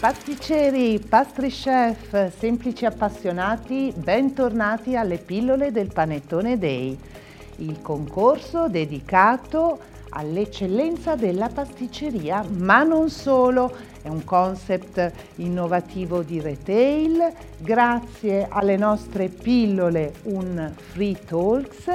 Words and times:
Pasticceri, 0.00 0.98
pastry 0.98 1.50
chef, 1.50 2.32
semplici 2.38 2.86
appassionati, 2.86 3.92
bentornati 3.94 4.96
alle 4.96 5.18
pillole 5.18 5.72
del 5.72 5.92
Panettone 5.92 6.56
Day, 6.56 6.98
il 7.56 7.82
concorso 7.82 8.68
dedicato 8.68 9.78
all'eccellenza 10.08 11.16
della 11.16 11.50
pasticceria, 11.50 12.42
ma 12.48 12.82
non 12.82 13.10
solo, 13.10 13.76
è 14.00 14.08
un 14.08 14.24
concept 14.24 15.12
innovativo 15.34 16.22
di 16.22 16.40
retail, 16.40 17.30
grazie 17.58 18.46
alle 18.48 18.78
nostre 18.78 19.28
pillole 19.28 20.14
un 20.22 20.72
free 20.76 21.18
talks 21.26 21.94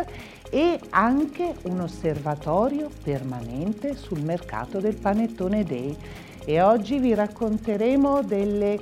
e 0.51 0.79
anche 0.91 1.55
un 1.63 1.79
osservatorio 1.79 2.87
permanente 3.01 3.95
sul 3.95 4.21
mercato 4.21 4.79
del 4.79 4.95
Panettone 4.95 5.63
Day 5.63 5.97
e 6.45 6.61
oggi 6.61 6.99
vi 6.99 7.13
racconteremo 7.13 8.21
delle 8.21 8.79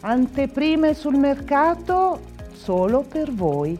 anteprime 0.00 0.94
sul 0.94 1.16
mercato 1.16 2.20
solo 2.52 3.02
per 3.02 3.32
voi. 3.32 3.78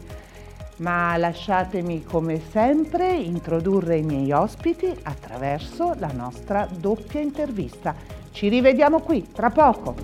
Ma 0.77 1.15
lasciatemi 1.17 2.03
come 2.03 2.39
sempre 2.39 3.13
introdurre 3.13 3.97
i 3.97 4.03
miei 4.03 4.31
ospiti 4.31 4.93
attraverso 5.03 5.93
la 5.97 6.11
nostra 6.11 6.65
doppia 6.65 7.19
intervista. 7.19 7.95
Ci 8.31 8.49
rivediamo 8.49 8.99
qui 9.01 9.31
tra 9.31 9.49
poco. 9.49 9.95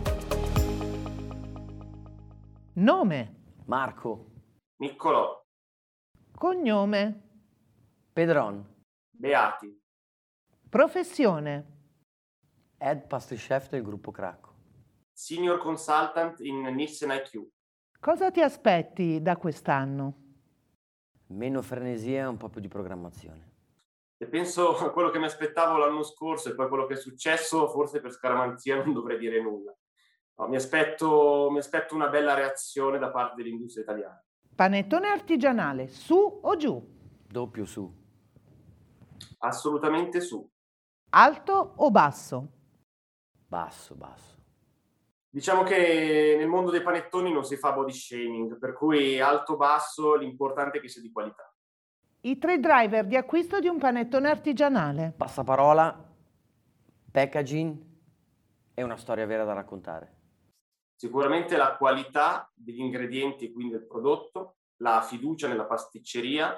Nome. 2.73 3.39
Marco. 3.65 4.27
Niccolò. 4.77 5.41
Cognome. 6.37 7.21
Pedron. 8.13 8.65
Beati. 9.09 9.79
Professione. 10.69 11.70
Head 12.83 13.05
Pastry 13.05 13.37
Chef 13.37 13.69
del 13.69 13.83
gruppo 13.83 14.09
Cracco. 14.09 14.49
Senior 15.11 15.59
Consultant 15.59 16.39
in 16.39 16.61
Nielsen 16.61 17.11
IQ. 17.11 17.47
Cosa 17.99 18.31
ti 18.31 18.41
aspetti 18.41 19.21
da 19.21 19.37
quest'anno? 19.37 20.15
Meno 21.27 21.61
frenesia 21.61 22.23
e 22.23 22.25
un 22.25 22.37
po' 22.37 22.49
più 22.49 22.59
di 22.59 22.67
programmazione. 22.67 23.49
Se 24.17 24.27
penso 24.27 24.75
a 24.77 24.89
quello 24.89 25.11
che 25.11 25.19
mi 25.19 25.25
aspettavo 25.25 25.77
l'anno 25.77 26.01
scorso 26.01 26.49
e 26.49 26.55
poi 26.55 26.67
quello 26.67 26.87
che 26.87 26.95
è 26.95 26.97
successo, 26.97 27.69
forse 27.69 28.01
per 28.01 28.11
scaramanzia 28.11 28.83
non 28.83 28.93
dovrei 28.93 29.19
dire 29.19 29.39
nulla. 29.39 29.75
No, 30.37 30.47
mi, 30.47 30.55
aspetto, 30.55 31.49
mi 31.51 31.59
aspetto 31.59 31.93
una 31.93 32.07
bella 32.07 32.33
reazione 32.33 32.97
da 32.97 33.11
parte 33.11 33.35
dell'industria 33.35 33.83
italiana. 33.83 34.25
Panettone 34.55 35.07
artigianale, 35.07 35.87
su 35.87 36.15
o 36.41 36.55
giù? 36.55 36.83
Doppio 37.27 37.65
su. 37.65 37.93
Assolutamente 39.37 40.19
su. 40.19 40.49
Alto 41.11 41.73
o 41.75 41.91
basso? 41.91 42.59
Basso, 43.51 43.95
basso. 43.95 44.37
Diciamo 45.29 45.63
che 45.63 46.35
nel 46.37 46.47
mondo 46.47 46.71
dei 46.71 46.81
panettoni 46.81 47.33
non 47.33 47.43
si 47.43 47.57
fa 47.57 47.73
body 47.73 47.91
shaming, 47.91 48.57
per 48.57 48.71
cui 48.71 49.19
alto-basso 49.19 50.15
l'importante 50.15 50.77
è 50.77 50.81
che 50.81 50.87
sia 50.87 51.01
di 51.01 51.11
qualità. 51.11 51.53
I 52.21 52.37
tre 52.37 52.61
driver 52.61 53.05
di 53.05 53.17
acquisto 53.17 53.59
di 53.59 53.67
un 53.67 53.77
panettone 53.77 54.29
artigianale. 54.29 55.13
Passaparola, 55.17 56.13
packaging 57.11 57.77
e 58.73 58.83
una 58.83 58.95
storia 58.95 59.25
vera 59.25 59.43
da 59.43 59.51
raccontare. 59.51 60.15
Sicuramente 60.95 61.57
la 61.57 61.75
qualità 61.75 62.49
degli 62.55 62.79
ingredienti 62.79 63.47
e 63.47 63.51
quindi 63.51 63.73
del 63.73 63.85
prodotto, 63.85 64.59
la 64.77 65.01
fiducia 65.01 65.49
nella 65.49 65.65
pasticceria 65.65 66.57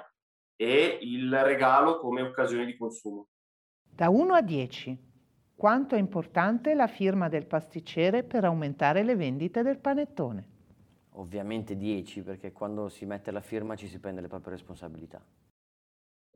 e 0.54 1.00
il 1.02 1.42
regalo 1.42 1.98
come 1.98 2.22
occasione 2.22 2.64
di 2.64 2.76
consumo. 2.76 3.30
Da 3.82 4.08
1 4.08 4.32
a 4.32 4.42
10, 4.42 5.13
quanto 5.56 5.94
è 5.94 5.98
importante 5.98 6.74
la 6.74 6.86
firma 6.86 7.28
del 7.28 7.46
pasticcere 7.46 8.22
per 8.22 8.44
aumentare 8.44 9.02
le 9.02 9.16
vendite 9.16 9.62
del 9.62 9.78
panettone. 9.78 10.48
Ovviamente 11.16 11.76
10 11.76 12.22
perché 12.22 12.52
quando 12.52 12.88
si 12.88 13.06
mette 13.06 13.30
la 13.30 13.40
firma 13.40 13.76
ci 13.76 13.86
si 13.86 13.98
prende 13.98 14.20
le 14.20 14.28
proprie 14.28 14.54
responsabilità. 14.54 15.24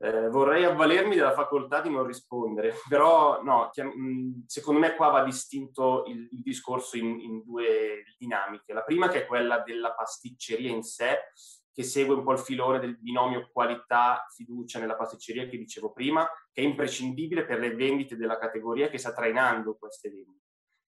Eh, 0.00 0.28
vorrei 0.28 0.64
avvalermi 0.64 1.16
della 1.16 1.32
facoltà 1.32 1.80
di 1.80 1.90
non 1.90 2.06
rispondere, 2.06 2.72
però 2.88 3.42
no, 3.42 3.72
secondo 4.46 4.78
me 4.78 4.94
qua 4.94 5.08
va 5.08 5.24
distinto 5.24 6.04
il, 6.06 6.28
il 6.30 6.40
discorso 6.40 6.96
in, 6.96 7.18
in, 7.18 7.42
due 7.42 8.04
dinamiche. 8.16 8.72
La 8.72 8.84
prima 8.84 9.08
che 9.08 9.22
è 9.24 9.26
quella 9.26 9.58
della 9.58 9.92
pasticceria 9.94 10.70
in 10.70 10.84
sé, 10.84 11.32
che 11.78 11.84
segue 11.84 12.16
un 12.16 12.24
po' 12.24 12.32
il 12.32 12.40
filone 12.40 12.80
del 12.80 12.98
binomio 12.98 13.50
qualità-fiducia 13.52 14.80
nella 14.80 14.96
pasticceria 14.96 15.46
che 15.46 15.56
dicevo 15.56 15.92
prima, 15.92 16.28
che 16.50 16.60
è 16.60 16.64
imprescindibile 16.64 17.46
per 17.46 17.60
le 17.60 17.72
vendite 17.72 18.16
della 18.16 18.36
categoria 18.36 18.88
che 18.88 18.98
sta 18.98 19.12
trainando 19.12 19.76
queste 19.76 20.10
vendite. 20.10 20.42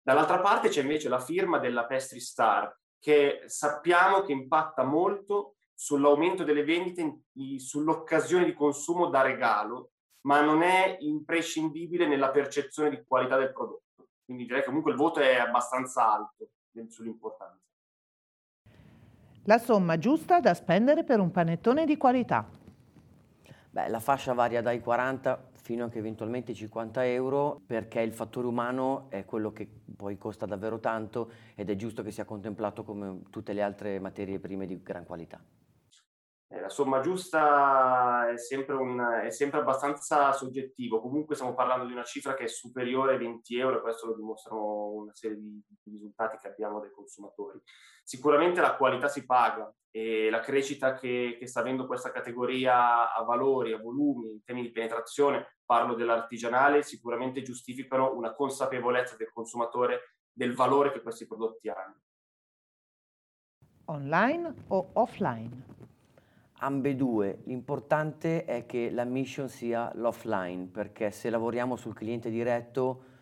Dall'altra 0.00 0.38
parte 0.40 0.68
c'è 0.68 0.82
invece 0.82 1.08
la 1.08 1.18
firma 1.18 1.58
della 1.58 1.86
Pastry 1.86 2.20
Star, 2.20 2.72
che 3.00 3.42
sappiamo 3.46 4.20
che 4.20 4.30
impatta 4.30 4.84
molto 4.84 5.56
sull'aumento 5.74 6.44
delle 6.44 6.62
vendite, 6.62 7.22
sull'occasione 7.56 8.44
di 8.44 8.54
consumo 8.54 9.08
da 9.08 9.22
regalo, 9.22 9.90
ma 10.26 10.40
non 10.40 10.62
è 10.62 10.98
imprescindibile 11.00 12.06
nella 12.06 12.30
percezione 12.30 12.90
di 12.90 13.02
qualità 13.04 13.36
del 13.36 13.52
prodotto. 13.52 14.06
Quindi 14.24 14.44
direi 14.44 14.60
che 14.60 14.68
comunque 14.68 14.92
il 14.92 14.98
voto 14.98 15.18
è 15.18 15.34
abbastanza 15.34 16.12
alto 16.12 16.50
sull'importanza. 16.86 17.60
La 19.48 19.58
somma 19.58 19.96
giusta 19.96 20.40
da 20.40 20.54
spendere 20.54 21.04
per 21.04 21.20
un 21.20 21.30
panettone 21.30 21.84
di 21.84 21.96
qualità. 21.96 22.48
Beh, 23.70 23.88
la 23.88 24.00
fascia 24.00 24.32
varia 24.32 24.60
dai 24.60 24.80
40 24.80 25.50
fino 25.52 25.84
anche 25.84 25.98
eventualmente 25.98 26.52
50 26.52 27.06
euro 27.06 27.60
perché 27.64 28.00
il 28.00 28.12
fattore 28.12 28.48
umano 28.48 29.06
è 29.08 29.24
quello 29.24 29.52
che 29.52 29.68
poi 29.96 30.18
costa 30.18 30.46
davvero 30.46 30.80
tanto 30.80 31.30
ed 31.54 31.70
è 31.70 31.76
giusto 31.76 32.02
che 32.02 32.10
sia 32.10 32.24
contemplato 32.24 32.82
come 32.82 33.22
tutte 33.30 33.52
le 33.52 33.62
altre 33.62 34.00
materie 34.00 34.40
prime 34.40 34.66
di 34.66 34.82
gran 34.82 35.04
qualità. 35.04 35.40
Eh, 36.56 36.60
la 36.60 36.68
somma 36.68 37.00
giusta 37.00 38.30
è 38.30 38.38
sempre, 38.38 38.74
un, 38.74 39.20
è 39.24 39.30
sempre, 39.30 39.60
abbastanza 39.60 40.32
soggettivo, 40.32 41.00
comunque 41.00 41.34
stiamo 41.34 41.54
parlando 41.54 41.86
di 41.86 41.92
una 41.92 42.04
cifra 42.04 42.34
che 42.34 42.44
è 42.44 42.48
superiore 42.48 43.12
ai 43.12 43.18
20 43.18 43.58
euro 43.58 43.78
e 43.78 43.80
questo 43.82 44.06
lo 44.06 44.14
dimostrano 44.14 44.86
una 44.88 45.14
serie 45.14 45.36
di, 45.36 45.60
di 45.82 45.90
risultati 45.90 46.38
che 46.38 46.48
abbiamo 46.48 46.80
dai 46.80 46.90
consumatori. 46.90 47.60
Sicuramente 48.02 48.60
la 48.60 48.76
qualità 48.76 49.08
si 49.08 49.26
paga 49.26 49.70
e 49.90 50.30
la 50.30 50.40
crescita 50.40 50.94
che, 50.94 51.36
che 51.38 51.46
sta 51.46 51.60
avendo 51.60 51.86
questa 51.86 52.10
categoria 52.10 53.12
a 53.12 53.22
valori, 53.24 53.72
a 53.72 53.78
volumi, 53.78 54.30
in 54.30 54.44
termini 54.44 54.68
di 54.68 54.72
penetrazione, 54.72 55.56
parlo 55.64 55.94
dell'artigianale, 55.94 56.82
sicuramente 56.82 57.42
giustificano 57.42 58.14
una 58.14 58.34
consapevolezza 58.34 59.16
del 59.16 59.32
consumatore 59.32 60.14
del 60.32 60.54
valore 60.54 60.92
che 60.92 61.02
questi 61.02 61.26
prodotti 61.26 61.68
hanno. 61.68 62.00
Online 63.86 64.54
o 64.68 64.90
offline? 64.94 65.95
Ambedue. 66.58 67.42
L'importante 67.44 68.44
è 68.44 68.66
che 68.66 68.90
la 68.90 69.04
mission 69.04 69.48
sia 69.48 69.90
l'offline, 69.94 70.66
perché 70.66 71.10
se 71.10 71.30
lavoriamo 71.30 71.76
sul 71.76 71.94
cliente 71.94 72.30
diretto 72.30 73.14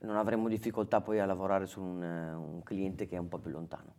non 0.00 0.16
avremo 0.16 0.48
difficoltà 0.48 1.00
poi 1.00 1.20
a 1.20 1.26
lavorare 1.26 1.66
su 1.66 1.80
un, 1.80 2.02
un 2.02 2.62
cliente 2.62 3.06
che 3.06 3.16
è 3.16 3.18
un 3.18 3.28
po' 3.28 3.38
più 3.38 3.50
lontano. 3.50 3.94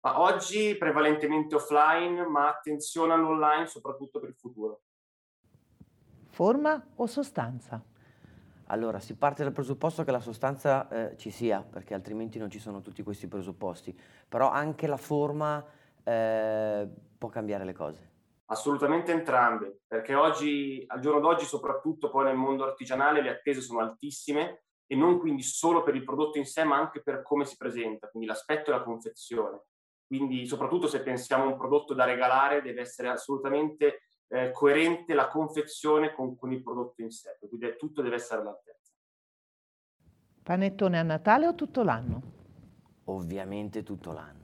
Ma 0.00 0.20
oggi 0.20 0.74
prevalentemente 0.76 1.54
offline, 1.54 2.26
ma 2.26 2.48
attenzione 2.48 3.12
all'online 3.12 3.66
soprattutto 3.66 4.18
per 4.18 4.30
il 4.30 4.34
futuro. 4.34 4.80
Forma 6.30 6.84
o 6.96 7.06
sostanza? 7.06 7.82
Allora, 8.66 9.00
si 9.00 9.14
parte 9.14 9.42
dal 9.42 9.52
presupposto 9.52 10.02
che 10.02 10.10
la 10.10 10.20
sostanza 10.20 10.88
eh, 10.88 11.16
ci 11.18 11.30
sia, 11.30 11.62
perché 11.62 11.94
altrimenti 11.94 12.38
non 12.38 12.50
ci 12.50 12.58
sono 12.58 12.80
tutti 12.80 13.02
questi 13.02 13.28
presupposti, 13.28 13.96
però 14.28 14.50
anche 14.50 14.86
la 14.86 14.96
forma 14.96 15.64
eh, 16.02 16.88
può 17.18 17.28
cambiare 17.28 17.64
le 17.64 17.74
cose. 17.74 18.11
Assolutamente 18.52 19.12
entrambe, 19.12 19.80
perché 19.86 20.14
oggi, 20.14 20.84
al 20.86 21.00
giorno 21.00 21.20
d'oggi, 21.20 21.46
soprattutto 21.46 22.10
poi 22.10 22.24
nel 22.24 22.36
mondo 22.36 22.64
artigianale, 22.64 23.22
le 23.22 23.30
attese 23.30 23.62
sono 23.62 23.80
altissime 23.80 24.64
e 24.86 24.94
non 24.94 25.18
quindi 25.18 25.42
solo 25.42 25.82
per 25.82 25.94
il 25.94 26.04
prodotto 26.04 26.36
in 26.36 26.44
sé, 26.44 26.62
ma 26.62 26.76
anche 26.76 27.02
per 27.02 27.22
come 27.22 27.46
si 27.46 27.56
presenta, 27.56 28.08
quindi 28.08 28.28
l'aspetto 28.28 28.68
e 28.68 28.74
la 28.74 28.82
confezione. 28.82 29.62
Quindi, 30.06 30.46
soprattutto 30.46 30.86
se 30.86 31.00
pensiamo 31.02 31.44
a 31.44 31.46
un 31.46 31.56
prodotto 31.56 31.94
da 31.94 32.04
regalare, 32.04 32.60
deve 32.60 32.82
essere 32.82 33.08
assolutamente 33.08 34.02
eh, 34.28 34.50
coerente 34.50 35.14
la 35.14 35.28
confezione 35.28 36.12
con, 36.12 36.36
con, 36.36 36.52
il 36.52 36.62
prodotto 36.62 37.00
in 37.00 37.10
sé, 37.10 37.38
quindi 37.38 37.74
tutto 37.78 38.02
deve 38.02 38.16
essere 38.16 38.42
all'altezza. 38.42 38.92
Panettone 40.42 40.98
a 40.98 41.02
Natale 41.02 41.46
o 41.46 41.54
tutto 41.54 41.82
l'anno? 41.82 42.22
Ovviamente 43.04 43.82
tutto 43.82 44.12
l'anno. 44.12 44.41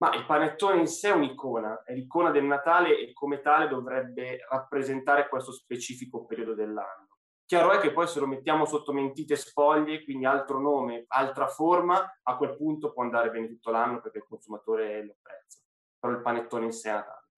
Ma 0.00 0.14
il 0.14 0.24
panettone 0.24 0.80
in 0.80 0.86
sé 0.86 1.10
è 1.10 1.12
un'icona, 1.12 1.82
è 1.84 1.92
l'icona 1.92 2.30
del 2.30 2.44
Natale 2.44 2.98
e 2.98 3.12
come 3.12 3.42
tale 3.42 3.68
dovrebbe 3.68 4.46
rappresentare 4.48 5.28
questo 5.28 5.52
specifico 5.52 6.24
periodo 6.24 6.54
dell'anno. 6.54 7.08
Chiaro 7.44 7.72
è 7.72 7.78
che 7.78 7.92
poi 7.92 8.06
se 8.06 8.18
lo 8.18 8.26
mettiamo 8.26 8.64
sotto 8.64 8.92
mentite 8.92 9.36
spoglie, 9.36 10.02
quindi 10.02 10.24
altro 10.24 10.58
nome, 10.58 11.04
altra 11.08 11.48
forma, 11.48 12.18
a 12.22 12.36
quel 12.36 12.56
punto 12.56 12.92
può 12.92 13.02
andare 13.02 13.30
bene 13.30 13.48
tutto 13.48 13.70
l'anno 13.70 14.00
perché 14.00 14.18
il 14.18 14.26
consumatore 14.26 15.04
lo 15.04 15.12
apprezza. 15.18 15.58
Però 15.98 16.12
il 16.14 16.22
panettone 16.22 16.64
in 16.64 16.72
sé 16.72 16.88
è 16.88 16.92
Natale. 16.92 17.28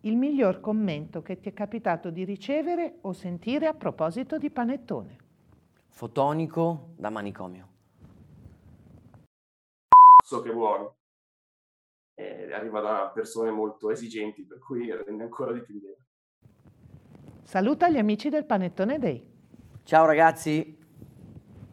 Il 0.00 0.16
miglior 0.16 0.60
commento 0.60 1.22
che 1.22 1.40
ti 1.40 1.48
è 1.48 1.54
capitato 1.54 2.10
di 2.10 2.24
ricevere 2.24 2.98
o 3.02 3.12
sentire 3.12 3.66
a 3.66 3.72
proposito 3.72 4.36
di 4.36 4.50
panettone? 4.50 5.16
Fotonico 5.88 6.88
da 6.96 7.08
manicomio. 7.08 7.68
so 10.22 10.42
che 10.42 10.50
è 10.50 10.52
buono. 10.52 10.96
E 12.22 12.52
arriva 12.52 12.80
da 12.80 13.10
persone 13.12 13.50
molto 13.50 13.90
esigenti, 13.90 14.46
per 14.46 14.60
cui 14.60 14.90
rende 14.92 15.24
ancora 15.24 15.52
di 15.52 15.62
più 15.62 15.76
idea. 15.76 15.96
Saluta 17.42 17.88
gli 17.88 17.98
amici 17.98 18.28
del 18.28 18.46
Panettone 18.46 18.98
Day. 18.98 19.28
Ciao 19.82 20.06
ragazzi. 20.06 20.78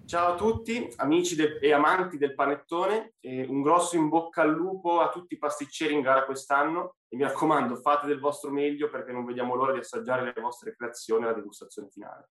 Ciao 0.06 0.34
a 0.34 0.36
tutti, 0.36 0.92
amici 0.98 1.36
de- 1.36 1.60
e 1.62 1.72
amanti 1.72 2.18
del 2.18 2.34
panettone, 2.34 3.14
e 3.20 3.46
un 3.48 3.62
grosso 3.62 3.96
in 3.96 4.10
bocca 4.10 4.42
al 4.42 4.50
lupo 4.50 5.02
a 5.02 5.10
tutti 5.10 5.36
i 5.36 5.38
pasticceri 5.38 5.94
in 5.94 6.02
gara 6.02 6.26
quest'anno 6.26 6.96
e 7.08 7.16
mi 7.16 7.22
raccomando 7.22 7.76
fate 7.76 8.08
del 8.08 8.20
vostro 8.20 8.50
meglio 8.50 8.90
perché 8.90 9.12
non 9.12 9.24
vediamo 9.24 9.54
l'ora 9.54 9.74
di 9.74 9.78
assaggiare 9.78 10.24
le 10.24 10.42
vostre 10.42 10.76
creazioni 10.76 11.26
alla 11.26 11.34
degustazione 11.34 11.90
finale. 11.92 12.30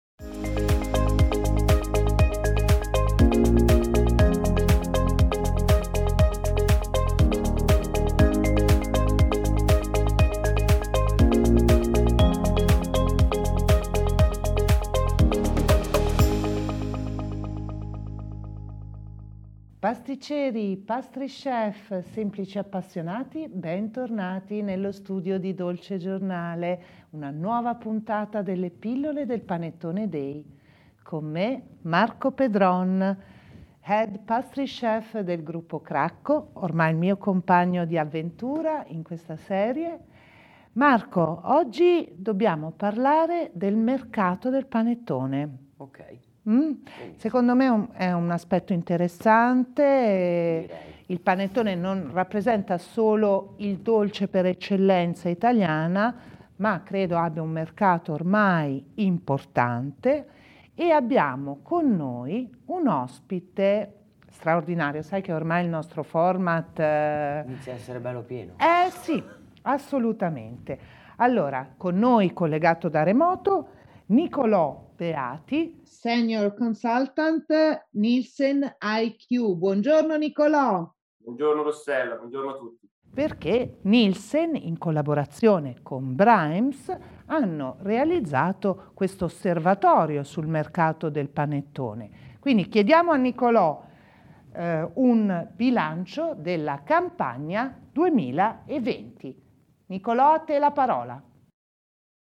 Pasticceri, 19.88 20.76
pastry 20.76 21.28
chef, 21.28 22.00
semplici 22.10 22.58
appassionati, 22.58 23.48
bentornati 23.48 24.60
nello 24.60 24.92
studio 24.92 25.38
di 25.38 25.54
Dolce 25.54 25.96
Giornale, 25.96 27.06
una 27.12 27.30
nuova 27.30 27.74
puntata 27.74 28.42
delle 28.42 28.68
pillole 28.68 29.24
del 29.24 29.40
Panettone 29.40 30.06
Day. 30.06 30.44
Con 31.02 31.24
me 31.24 31.62
Marco 31.84 32.32
Pedron, 32.32 33.16
head 33.80 34.18
pastry 34.26 34.66
chef 34.66 35.20
del 35.20 35.42
gruppo 35.42 35.80
Cracco, 35.80 36.50
ormai 36.52 36.90
il 36.90 36.98
mio 36.98 37.16
compagno 37.16 37.86
di 37.86 37.96
avventura 37.96 38.84
in 38.88 39.02
questa 39.02 39.36
serie. 39.36 40.00
Marco, 40.72 41.40
oggi 41.44 42.12
dobbiamo 42.14 42.72
parlare 42.72 43.52
del 43.54 43.76
mercato 43.76 44.50
del 44.50 44.66
panettone. 44.66 45.58
Ok. 45.78 46.27
Mm? 46.48 46.72
Secondo 47.16 47.54
me 47.54 47.68
un, 47.68 47.88
è 47.92 48.10
un 48.12 48.30
aspetto 48.30 48.72
interessante. 48.72 50.68
Il 51.06 51.20
panettone 51.20 51.74
non 51.74 52.10
rappresenta 52.12 52.78
solo 52.78 53.54
il 53.58 53.78
dolce 53.78 54.28
per 54.28 54.46
eccellenza 54.46 55.28
italiana, 55.28 56.14
ma 56.56 56.82
credo 56.82 57.18
abbia 57.18 57.42
un 57.42 57.50
mercato 57.50 58.12
ormai 58.12 58.82
importante 58.94 60.26
e 60.74 60.90
abbiamo 60.90 61.58
con 61.62 61.94
noi 61.94 62.50
un 62.66 62.88
ospite 62.88 63.94
straordinario. 64.30 65.02
Sai 65.02 65.20
che 65.20 65.32
ormai 65.32 65.64
il 65.64 65.70
nostro 65.70 66.02
format... 66.02 66.78
Eh... 66.78 67.42
Inizia 67.46 67.72
a 67.72 67.76
essere 67.76 68.00
bello 68.00 68.22
pieno. 68.22 68.52
Eh 68.56 68.90
sì, 68.90 69.22
assolutamente. 69.62 70.78
Allora, 71.16 71.68
con 71.76 71.98
noi 71.98 72.32
collegato 72.32 72.88
da 72.88 73.02
remoto, 73.02 73.68
Nicolò 74.06 74.87
Beati, 74.98 75.80
Senior 75.84 76.54
Consultant 76.54 77.46
Nielsen 77.90 78.68
IQ. 78.82 79.54
Buongiorno 79.54 80.16
Nicolò. 80.16 80.92
Buongiorno 81.18 81.62
Rossella, 81.62 82.16
buongiorno 82.16 82.50
a 82.50 82.56
tutti. 82.56 82.90
Perché 83.14 83.78
Nielsen, 83.82 84.56
in 84.56 84.76
collaborazione 84.76 85.76
con 85.84 86.16
Brimes, 86.16 86.92
hanno 87.26 87.76
realizzato 87.82 88.90
questo 88.94 89.26
osservatorio 89.26 90.24
sul 90.24 90.48
mercato 90.48 91.10
del 91.10 91.28
panettone. 91.28 92.10
Quindi 92.40 92.68
chiediamo 92.68 93.12
a 93.12 93.16
Nicolò 93.16 93.80
eh, 94.52 94.90
un 94.94 95.48
bilancio 95.54 96.34
della 96.36 96.82
campagna 96.82 97.72
2020. 97.92 99.42
Nicolò, 99.86 100.32
a 100.32 100.40
te 100.40 100.58
la 100.58 100.72
parola. 100.72 101.22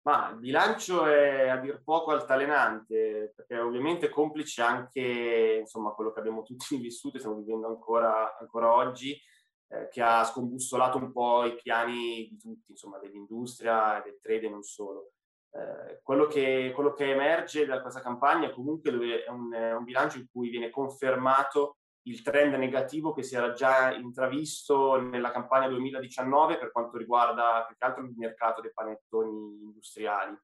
Ma 0.08 0.30
il 0.30 0.38
bilancio 0.38 1.04
è 1.04 1.48
a 1.48 1.58
dir 1.58 1.82
poco 1.84 2.12
altalenante, 2.12 3.34
perché 3.36 3.58
ovviamente 3.58 4.08
complice 4.08 4.62
anche 4.62 5.58
insomma, 5.60 5.90
quello 5.90 6.12
che 6.12 6.20
abbiamo 6.20 6.42
tutti 6.42 6.76
vissuto 6.80 7.16
e 7.16 7.18
stiamo 7.20 7.36
vivendo 7.36 7.66
ancora, 7.66 8.34
ancora 8.38 8.72
oggi, 8.72 9.20
eh, 9.68 9.88
che 9.90 10.00
ha 10.00 10.24
scombussolato 10.24 10.96
un 10.96 11.12
po' 11.12 11.44
i 11.44 11.54
piani 11.56 12.26
di 12.26 12.38
tutti, 12.38 12.70
insomma, 12.70 12.96
dell'industria, 12.96 14.00
del 14.02 14.18
trade 14.18 14.48
non 14.48 14.62
solo. 14.62 15.12
Eh, 15.50 16.00
quello, 16.02 16.26
che, 16.26 16.72
quello, 16.74 16.94
che, 16.94 17.10
emerge 17.10 17.66
da 17.66 17.82
questa 17.82 18.00
campagna 18.00 18.50
comunque 18.50 18.90
è 19.24 19.28
un, 19.28 19.52
è 19.52 19.74
un 19.74 19.84
bilancio 19.84 20.16
in 20.16 20.26
cui 20.32 20.48
viene 20.48 20.70
confermato 20.70 21.77
il 22.08 22.22
trend 22.22 22.54
negativo 22.54 23.12
che 23.12 23.22
si 23.22 23.36
era 23.36 23.52
già 23.52 23.92
intravisto 23.92 25.00
nella 25.00 25.30
campagna 25.30 25.68
2019 25.68 26.58
per 26.58 26.72
quanto 26.72 26.96
riguarda 26.96 27.64
più 27.66 27.76
che 27.76 27.84
altro 27.84 28.04
il 28.04 28.14
mercato 28.16 28.60
dei 28.60 28.72
panettoni 28.72 29.62
industriali. 29.62 30.36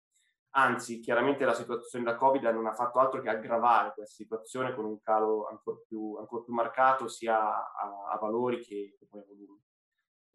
Anzi, 0.56 1.00
chiaramente 1.00 1.44
la 1.44 1.54
situazione 1.54 2.04
da 2.04 2.14
Covid 2.14 2.44
non 2.44 2.66
ha 2.66 2.74
fatto 2.74 3.00
altro 3.00 3.20
che 3.20 3.28
aggravare 3.28 3.92
questa 3.92 4.14
situazione 4.14 4.72
con 4.72 4.84
un 4.84 5.00
calo 5.02 5.48
ancora 5.48 5.78
più, 5.88 6.14
ancora 6.16 6.44
più 6.44 6.52
marcato 6.52 7.08
sia 7.08 7.40
a, 7.40 8.12
a 8.12 8.18
valori 8.18 8.60
che, 8.60 8.94
che, 8.96 9.06
poi 9.08 9.20
a 9.20 9.24
volumi. 9.26 9.60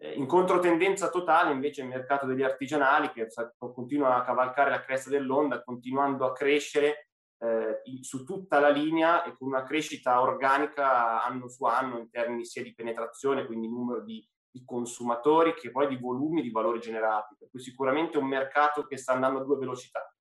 Eh, 0.02 0.14
in 0.14 0.26
controtendenza 0.26 1.10
totale 1.10 1.54
invece 1.54 1.82
il 1.82 1.88
mercato 1.88 2.26
degli 2.26 2.44
artigianali 2.44 3.12
che 3.12 3.28
continua 3.58 4.18
a 4.18 4.24
cavalcare 4.24 4.72
la 4.72 4.82
cresta 4.82 5.10
dell'onda, 5.10 5.64
continuando 5.64 6.26
a 6.26 6.34
crescere 6.34 7.09
eh, 7.42 7.82
su 8.02 8.24
tutta 8.26 8.60
la 8.60 8.70
linea 8.70 9.24
e 9.24 9.36
con 9.38 9.48
una 9.48 9.64
crescita 9.64 10.22
organica 10.22 11.24
anno 11.24 11.48
su 11.48 11.64
anno 11.64 12.00
in 12.00 12.10
termini 12.10 12.46
sia 12.46 12.62
di 12.62 12.74
penetrazione, 12.74 13.46
quindi 13.46 13.70
numero 13.70 14.04
di, 14.04 14.26
di 14.52 14.64
consumatori, 14.66 15.54
che 15.54 15.72
poi 15.72 15.88
di 15.88 15.98
volumi 15.98 16.42
di 16.42 16.52
valori 16.52 16.80
generati. 16.80 17.36
Per 17.38 17.50
cui 17.50 17.62
sicuramente 17.62 18.18
è 18.18 18.22
un 18.22 18.28
mercato 18.28 18.84
che 18.84 18.98
sta 18.98 19.14
andando 19.14 19.40
a 19.40 19.44
due 19.44 19.58
velocità. 19.58 20.14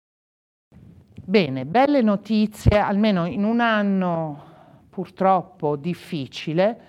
Bene, 1.25 1.67
belle 1.67 2.01
notizie, 2.01 2.79
almeno 2.79 3.27
in 3.27 3.45
un 3.45 3.61
anno 3.61 4.87
purtroppo 4.89 5.77
difficile, 5.77 6.81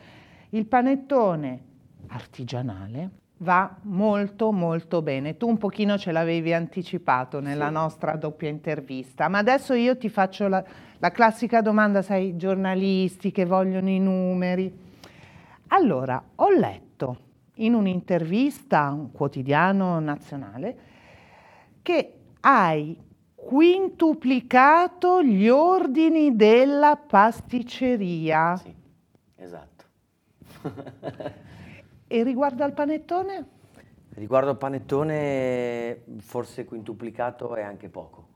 il 0.52 0.66
panettone 0.66 1.66
artigianale 2.08 3.10
va 3.40 3.78
molto 3.84 4.52
molto 4.52 5.02
bene. 5.02 5.38
Tu 5.38 5.48
un 5.48 5.58
pochino 5.58 5.98
ce 5.98 6.12
l'avevi 6.12 6.54
anticipato 6.54 7.40
nella 7.40 7.68
sì. 7.68 7.74
nostra 7.74 8.16
doppia 8.16 8.50
intervista, 8.50 9.28
ma 9.28 9.38
adesso 9.38 9.74
io 9.74 9.98
ti 9.98 10.10
faccio 10.10 10.48
la, 10.48 10.64
la 10.98 11.12
classica 11.12 11.62
domanda, 11.62 12.02
sai, 12.02 12.36
giornalisti 12.36 13.32
che 13.32 13.46
vogliono 13.46 13.90
i 13.90 14.00
numeri. 14.00 14.88
Allora, 15.68 16.22
ho 16.36 16.50
letto 16.50 17.28
in 17.56 17.74
un'intervista 17.74 18.86
a 18.86 18.92
un 18.92 19.12
quotidiano 19.12 20.00
nazionale 20.00 20.78
che 21.82 22.14
hai 22.42 22.98
quintuplicato 23.36 25.24
gli 25.24 25.48
ordini 25.48 26.36
della 26.36 26.96
pasticceria. 26.98 28.58
Sì, 28.58 28.76
esatto. 29.36 29.86
E 32.12 32.24
riguardo 32.24 32.64
al 32.64 32.74
panettone? 32.74 33.46
Riguardo 34.16 34.50
al 34.50 34.58
panettone, 34.58 36.06
forse 36.18 36.66
quintuplicato 36.66 37.54
è 37.54 37.62
anche 37.62 37.88
poco. 37.88 38.30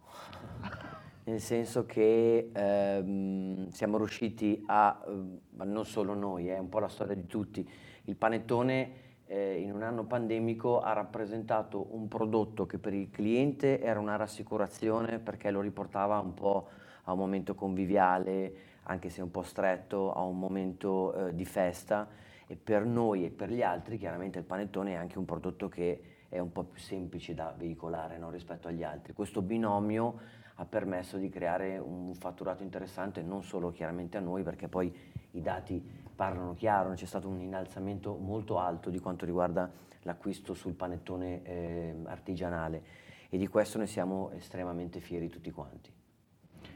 Nel 1.23 1.39
senso 1.39 1.87
che 1.87 2.51
ehm, 2.53 3.69
siamo 3.69 3.97
riusciti 3.97 4.63
a, 4.67 5.03
ma 5.55 5.63
non 5.63 5.87
solo 5.87 6.13
noi, 6.13 6.49
è 6.49 6.59
un 6.59 6.69
po' 6.69 6.77
la 6.77 6.87
storia 6.87 7.15
di 7.15 7.25
tutti, 7.25 7.67
il 8.03 8.15
panettone 8.15 8.91
eh, 9.25 9.59
in 9.59 9.73
un 9.73 9.81
anno 9.81 10.03
pandemico 10.03 10.79
ha 10.79 10.93
rappresentato 10.93 11.95
un 11.95 12.07
prodotto 12.07 12.67
che 12.67 12.77
per 12.77 12.93
il 12.93 13.09
cliente 13.09 13.81
era 13.81 13.99
una 13.99 14.17
rassicurazione 14.17 15.17
perché 15.17 15.49
lo 15.49 15.61
riportava 15.61 16.19
un 16.19 16.35
po' 16.35 16.67
a 17.05 17.13
un 17.13 17.17
momento 17.17 17.55
conviviale, 17.55 18.53
anche 18.83 19.09
se 19.09 19.23
un 19.23 19.31
po' 19.31 19.41
stretto, 19.41 20.13
a 20.13 20.21
un 20.21 20.37
momento 20.37 21.29
eh, 21.29 21.33
di 21.33 21.45
festa 21.45 22.21
e 22.53 22.55
per 22.55 22.85
noi 22.85 23.25
e 23.25 23.31
per 23.31 23.51
gli 23.51 23.63
altri 23.63 23.97
chiaramente 23.97 24.37
il 24.37 24.45
panettone 24.45 24.91
è 24.91 24.95
anche 24.95 25.17
un 25.17 25.25
prodotto 25.25 25.67
che 25.69 26.01
è 26.29 26.37
un 26.37 26.51
po' 26.51 26.63
più 26.63 26.79
semplice 26.79 27.33
da 27.33 27.51
veicolare 27.57 28.19
no? 28.19 28.29
rispetto 28.29 28.67
agli 28.67 28.83
altri. 28.83 29.13
Questo 29.13 29.41
binomio 29.41 30.19
ha 30.55 30.65
permesso 30.65 31.17
di 31.17 31.29
creare 31.29 31.79
un 31.79 32.13
fatturato 32.13 32.61
interessante 32.61 33.23
non 33.23 33.41
solo 33.41 33.71
chiaramente 33.71 34.17
a 34.17 34.19
noi 34.19 34.43
perché 34.43 34.67
poi 34.67 34.93
i 35.31 35.41
dati 35.41 35.83
parlano 36.15 36.53
chiaro, 36.53 36.93
c'è 36.93 37.07
stato 37.07 37.27
un 37.27 37.41
innalzamento 37.41 38.15
molto 38.17 38.59
alto 38.59 38.91
di 38.91 38.99
quanto 38.99 39.25
riguarda 39.25 39.71
l'acquisto 40.03 40.53
sul 40.53 40.73
panettone 40.73 41.41
eh, 41.41 41.95
artigianale 42.03 42.83
e 43.29 43.37
di 43.39 43.47
questo 43.47 43.79
ne 43.79 43.87
siamo 43.87 44.29
estremamente 44.29 44.99
fieri 44.99 45.27
tutti 45.27 45.49
quanti. 45.49 45.91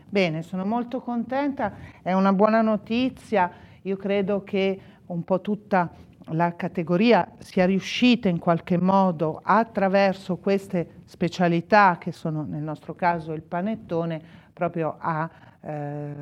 Bene, 0.09 0.41
sono 0.41 0.65
molto 0.65 1.01
contenta, 1.01 1.75
è 2.01 2.13
una 2.13 2.33
buona 2.33 2.61
notizia, 2.61 3.65
io 3.83 3.95
credo 3.95 4.43
che 4.43 4.96
un 5.07 5.23
po' 5.23 5.41
tutta 5.41 5.91
la 6.31 6.55
categoria 6.55 7.29
sia 7.37 7.65
riuscita 7.65 8.27
in 8.27 8.39
qualche 8.39 8.77
modo 8.77 9.39
attraverso 9.43 10.37
queste 10.37 11.01
specialità 11.05 11.97
che 11.97 12.11
sono 12.11 12.43
nel 12.43 12.61
nostro 12.61 12.95
caso 12.95 13.33
il 13.33 13.43
panettone 13.43 14.21
proprio 14.51 14.95
a 14.97 15.29
eh, 15.61 16.13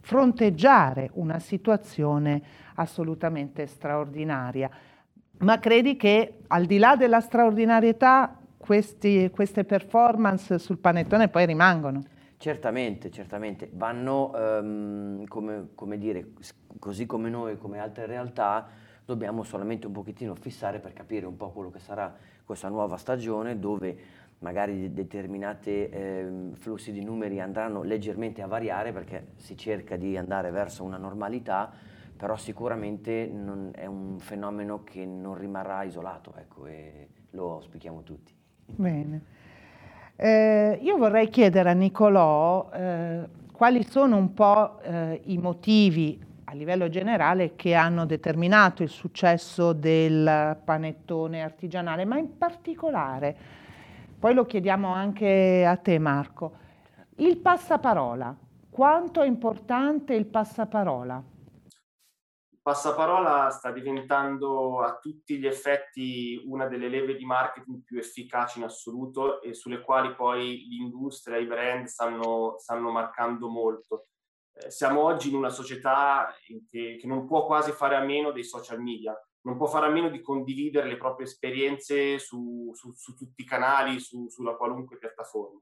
fronteggiare 0.00 1.10
una 1.14 1.38
situazione 1.38 2.42
assolutamente 2.74 3.66
straordinaria. 3.66 4.70
Ma 5.38 5.58
credi 5.58 5.96
che 5.96 6.40
al 6.48 6.66
di 6.66 6.78
là 6.78 6.94
della 6.96 7.20
straordinarietà 7.20 8.36
questi, 8.56 9.28
queste 9.32 9.64
performance 9.64 10.58
sul 10.58 10.78
panettone 10.78 11.28
poi 11.28 11.46
rimangono? 11.46 12.02
Certamente, 12.42 13.08
certamente. 13.12 13.70
Vanno, 13.72 14.32
um, 14.34 15.24
come, 15.28 15.68
come 15.76 15.96
dire, 15.96 16.32
così 16.80 17.06
come 17.06 17.30
noi, 17.30 17.56
come 17.56 17.78
altre 17.78 18.04
realtà, 18.06 18.66
dobbiamo 19.04 19.44
solamente 19.44 19.86
un 19.86 19.92
pochettino 19.92 20.34
fissare 20.34 20.80
per 20.80 20.92
capire 20.92 21.24
un 21.24 21.36
po' 21.36 21.52
quello 21.52 21.70
che 21.70 21.78
sarà 21.78 22.12
questa 22.44 22.68
nuova 22.68 22.96
stagione 22.96 23.60
dove 23.60 23.96
magari 24.40 24.92
determinati 24.92 25.70
eh, 25.70 26.50
flussi 26.54 26.90
di 26.90 27.04
numeri 27.04 27.38
andranno 27.38 27.84
leggermente 27.84 28.42
a 28.42 28.48
variare 28.48 28.92
perché 28.92 29.34
si 29.36 29.56
cerca 29.56 29.94
di 29.94 30.16
andare 30.16 30.50
verso 30.50 30.82
una 30.82 30.96
normalità, 30.96 31.72
però 32.16 32.34
sicuramente 32.36 33.24
non, 33.32 33.70
è 33.72 33.86
un 33.86 34.18
fenomeno 34.18 34.82
che 34.82 35.06
non 35.06 35.38
rimarrà 35.38 35.84
isolato 35.84 36.34
ecco, 36.36 36.66
e 36.66 37.08
lo 37.30 37.52
auspichiamo 37.52 38.02
tutti. 38.02 38.34
Bene. 38.66 39.42
Eh, 40.16 40.78
io 40.82 40.96
vorrei 40.96 41.28
chiedere 41.28 41.70
a 41.70 41.72
Nicolò 41.72 42.70
eh, 42.72 43.28
quali 43.52 43.84
sono 43.84 44.16
un 44.16 44.34
po' 44.34 44.80
eh, 44.82 45.20
i 45.26 45.38
motivi 45.38 46.20
a 46.44 46.54
livello 46.54 46.88
generale 46.88 47.54
che 47.56 47.74
hanno 47.74 48.04
determinato 48.04 48.82
il 48.82 48.90
successo 48.90 49.72
del 49.72 50.56
panettone 50.62 51.42
artigianale, 51.42 52.04
ma 52.04 52.18
in 52.18 52.36
particolare, 52.36 53.34
poi 54.18 54.34
lo 54.34 54.44
chiediamo 54.44 54.92
anche 54.92 55.64
a 55.64 55.76
te 55.76 55.98
Marco, 55.98 56.52
il 57.16 57.38
passaparola. 57.38 58.36
Quanto 58.68 59.22
è 59.22 59.26
importante 59.26 60.14
il 60.14 60.26
passaparola? 60.26 61.22
Passaparola 62.62 63.50
sta 63.50 63.72
diventando 63.72 64.80
a 64.80 64.96
tutti 64.98 65.36
gli 65.36 65.46
effetti 65.46 66.40
una 66.46 66.68
delle 66.68 66.88
leve 66.88 67.16
di 67.16 67.24
marketing 67.24 67.82
più 67.82 67.98
efficaci 67.98 68.58
in 68.58 68.64
assoluto 68.64 69.42
e 69.42 69.52
sulle 69.52 69.80
quali 69.80 70.14
poi 70.14 70.68
l'industria 70.68 71.38
i 71.38 71.46
brand 71.46 71.86
stanno, 71.86 72.54
stanno 72.58 72.92
marcando 72.92 73.48
molto 73.48 74.06
eh, 74.54 74.70
siamo 74.70 75.02
oggi 75.02 75.30
in 75.30 75.36
una 75.36 75.48
società 75.48 76.34
che, 76.68 76.98
che, 76.98 77.06
non 77.06 77.26
può 77.26 77.46
quasi 77.46 77.72
fare 77.72 77.96
a 77.96 78.04
meno 78.04 78.32
dei 78.32 78.44
social 78.44 78.80
media, 78.80 79.18
non 79.42 79.56
può 79.56 79.66
fare 79.66 79.86
a 79.86 79.90
meno 79.90 80.10
di 80.10 80.20
condividere 80.20 80.88
le 80.88 80.96
proprie 80.96 81.26
esperienze 81.26 82.18
su, 82.18 82.70
su, 82.74 82.92
su 82.92 83.14
tutti 83.14 83.42
i 83.42 83.46
canali, 83.46 83.98
su, 83.98 84.28
sulla 84.28 84.54
qualunque 84.54 84.98
piattaforma. 84.98 85.58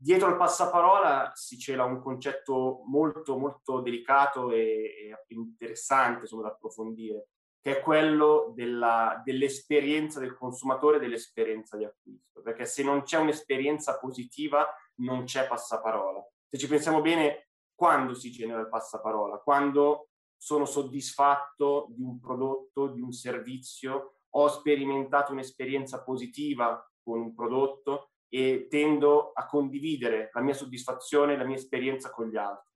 Dietro 0.00 0.28
al 0.28 0.36
passaparola 0.36 1.32
si 1.34 1.58
cela 1.58 1.82
un 1.82 2.00
concetto 2.00 2.82
molto, 2.86 3.36
molto 3.36 3.80
delicato 3.80 4.52
e, 4.52 5.10
e 5.10 5.34
interessante 5.34 6.20
insomma, 6.20 6.42
da 6.42 6.48
approfondire, 6.50 7.30
che 7.60 7.78
è 7.78 7.82
quello 7.82 8.52
della, 8.54 9.20
dell'esperienza 9.24 10.20
del 10.20 10.36
consumatore, 10.36 11.00
dell'esperienza 11.00 11.76
di 11.76 11.84
acquisto. 11.84 12.42
Perché 12.42 12.64
se 12.64 12.84
non 12.84 13.02
c'è 13.02 13.18
un'esperienza 13.18 13.98
positiva, 13.98 14.68
non 14.98 15.24
c'è 15.24 15.48
passaparola. 15.48 16.24
Se 16.46 16.58
ci 16.58 16.68
pensiamo 16.68 17.00
bene, 17.00 17.48
quando 17.74 18.14
si 18.14 18.30
genera 18.30 18.60
il 18.60 18.68
passaparola, 18.68 19.38
quando 19.38 20.10
sono 20.36 20.64
soddisfatto 20.64 21.88
di 21.90 22.02
un 22.02 22.20
prodotto, 22.20 22.86
di 22.86 23.00
un 23.00 23.10
servizio, 23.10 24.20
ho 24.30 24.46
sperimentato 24.46 25.32
un'esperienza 25.32 26.04
positiva 26.04 26.88
con 27.02 27.18
un 27.18 27.34
prodotto 27.34 28.12
e 28.28 28.66
tendo 28.68 29.32
a 29.32 29.46
condividere 29.46 30.30
la 30.32 30.40
mia 30.40 30.54
soddisfazione, 30.54 31.36
la 31.36 31.44
mia 31.44 31.56
esperienza 31.56 32.10
con 32.10 32.28
gli 32.28 32.36
altri. 32.36 32.70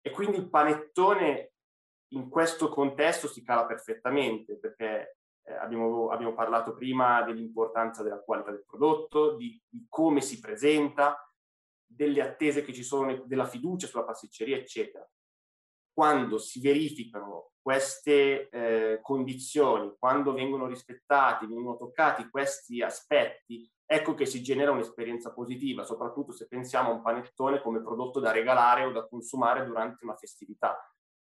E 0.00 0.10
quindi 0.10 0.38
il 0.38 0.48
panettone 0.48 1.52
in 2.12 2.28
questo 2.28 2.68
contesto 2.68 3.28
si 3.28 3.42
cala 3.42 3.66
perfettamente 3.66 4.58
perché 4.58 5.16
eh, 5.44 5.54
abbiamo, 5.54 6.08
abbiamo, 6.08 6.34
parlato 6.34 6.74
prima 6.74 7.22
dell'importanza 7.22 8.02
della 8.02 8.20
qualità 8.20 8.50
del 8.50 8.64
prodotto, 8.64 9.36
di, 9.36 9.60
di 9.68 9.86
come 9.88 10.20
si 10.20 10.40
presenta, 10.40 11.16
delle 11.84 12.22
attese 12.22 12.64
che 12.64 12.72
ci 12.72 12.82
sono, 12.82 13.22
della 13.26 13.46
fiducia 13.46 13.86
sulla 13.86 14.04
pasticceria, 14.04 14.56
eccetera. 14.56 15.08
Quando 15.92 16.38
si 16.38 16.60
verificano 16.60 17.52
queste 17.60 18.48
eh, 18.48 18.98
condizioni, 19.02 19.94
quando 19.98 20.32
vengono 20.32 20.66
rispettati, 20.66 21.46
vengono 21.46 21.76
toccati 21.76 22.28
questi 22.30 22.82
aspetti, 22.82 23.70
ecco 23.92 24.14
che 24.14 24.26
si 24.26 24.42
genera 24.42 24.70
un'esperienza 24.70 25.32
positiva, 25.32 25.84
soprattutto 25.84 26.32
se 26.32 26.46
pensiamo 26.46 26.90
a 26.90 26.94
un 26.94 27.02
panettone 27.02 27.60
come 27.60 27.82
prodotto 27.82 28.20
da 28.20 28.30
regalare 28.30 28.84
o 28.84 28.92
da 28.92 29.06
consumare 29.06 29.64
durante 29.64 30.04
una 30.04 30.16
festività. 30.16 30.78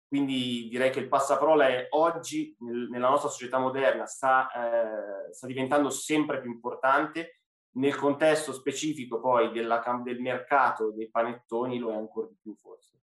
Quindi 0.07 0.67
direi 0.69 0.89
che 0.89 0.99
il 0.99 1.09
passaparola 1.09 1.67
è 1.67 1.87
oggi 1.91 2.55
nel, 2.59 2.87
nella 2.89 3.09
nostra 3.09 3.29
società 3.29 3.59
moderna 3.59 4.05
sta, 4.05 4.49
eh, 4.49 5.33
sta 5.33 5.47
diventando 5.47 5.89
sempre 5.89 6.39
più 6.39 6.49
importante 6.49 7.41
nel 7.77 7.95
contesto 7.95 8.53
specifico 8.53 9.19
poi 9.19 9.51
della, 9.51 9.83
del 10.03 10.19
mercato 10.19 10.91
dei 10.91 11.09
panettoni 11.09 11.77
lo 11.77 11.91
è 11.91 11.95
ancora 11.95 12.27
di 12.27 12.37
più 12.41 12.55
forse. 12.55 12.96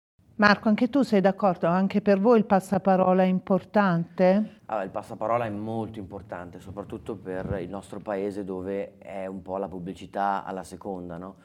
Marco, 0.42 0.70
anche 0.70 0.90
tu 0.90 1.04
sei 1.04 1.22
d'accordo? 1.22 1.68
Anche 1.68 2.02
per 2.02 2.20
voi 2.20 2.40
il 2.40 2.46
passaparola 2.46 3.22
è 3.22 3.28
importante? 3.28 4.62
Allora, 4.66 4.84
il 4.84 4.90
passaparola 4.90 5.46
è 5.46 5.52
molto 5.52 6.00
importante, 6.00 6.60
soprattutto 6.60 7.16
per 7.16 7.60
il 7.62 7.70
nostro 7.70 8.00
paese 8.00 8.44
dove 8.44 8.98
è 8.98 9.28
un 9.28 9.44
po' 9.44 9.58
la 9.58 9.68
pubblicità 9.68 10.44
alla 10.44 10.64
seconda. 10.64 11.18
No? 11.18 11.36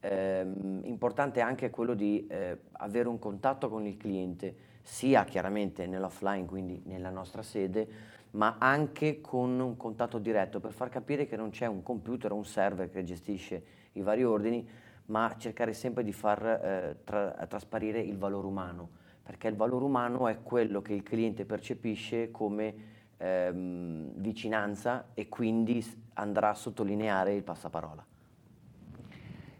Eh, 0.00 0.50
importante 0.84 1.42
anche 1.42 1.68
quello 1.68 1.92
di 1.92 2.26
eh, 2.26 2.58
avere 2.72 3.08
un 3.08 3.18
contatto 3.18 3.68
con 3.68 3.84
il 3.84 3.98
cliente, 3.98 4.56
sia 4.80 5.24
chiaramente 5.24 5.86
nell'offline, 5.86 6.46
quindi 6.46 6.80
nella 6.86 7.10
nostra 7.10 7.42
sede, 7.42 7.86
ma 8.30 8.56
anche 8.58 9.20
con 9.20 9.60
un 9.60 9.76
contatto 9.76 10.16
diretto 10.18 10.58
per 10.58 10.72
far 10.72 10.88
capire 10.88 11.26
che 11.26 11.36
non 11.36 11.50
c'è 11.50 11.66
un 11.66 11.82
computer 11.82 12.32
o 12.32 12.36
un 12.36 12.46
server 12.46 12.88
che 12.88 13.04
gestisce 13.04 13.62
i 13.92 14.00
vari 14.00 14.24
ordini, 14.24 14.66
ma 15.08 15.34
cercare 15.36 15.72
sempre 15.72 16.02
di 16.02 16.12
far 16.12 16.44
eh, 16.44 16.96
tra- 17.04 17.32
trasparire 17.48 18.00
il 18.00 18.18
valore 18.18 18.46
umano, 18.46 18.88
perché 19.22 19.48
il 19.48 19.56
valore 19.56 19.84
umano 19.84 20.28
è 20.28 20.42
quello 20.42 20.80
che 20.80 20.94
il 20.94 21.02
cliente 21.02 21.44
percepisce 21.44 22.30
come 22.30 22.74
ehm, 23.16 24.12
vicinanza 24.16 25.08
e 25.14 25.28
quindi 25.28 25.84
andrà 26.14 26.50
a 26.50 26.54
sottolineare 26.54 27.34
il 27.34 27.42
passaparola. 27.42 28.04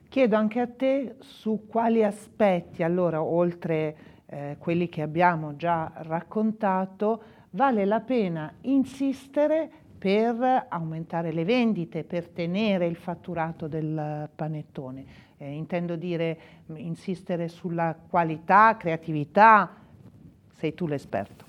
Chiedo 0.09 0.37
anche 0.37 0.61
a 0.61 0.67
te 0.67 1.17
su 1.21 1.67
quali 1.67 2.02
aspetti, 2.02 2.83
allora, 2.83 3.23
oltre 3.23 3.97
eh, 4.26 4.57
quelli 4.59 4.88
che 4.88 5.02
abbiamo 5.02 5.57
già 5.57 5.93
raccontato, 5.97 7.23
vale 7.50 7.85
la 7.85 8.00
pena 8.00 8.52
insistere 8.62 9.71
per 9.99 10.67
aumentare 10.69 11.33
le 11.33 11.45
vendite, 11.45 12.05
per 12.05 12.28
tenere 12.28 12.87
il 12.87 12.97
fatturato 12.97 13.67
del 13.67 14.28
panettone. 14.35 15.26
Eh, 15.40 15.52
intendo 15.52 15.95
dire 15.95 16.38
insistere 16.75 17.47
sulla 17.47 17.95
qualità, 17.95 18.76
creatività, 18.76 19.73
sei 20.57 20.75
tu 20.75 20.88
l'esperto. 20.88 21.47